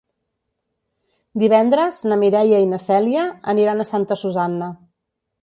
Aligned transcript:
Divendres 1.43 1.99
na 2.13 2.17
Mireia 2.23 2.63
i 2.65 2.71
na 2.73 2.81
Cèlia 2.87 3.27
aniran 3.55 3.85
a 3.85 3.87
Santa 3.93 4.19
Susanna. 4.25 4.73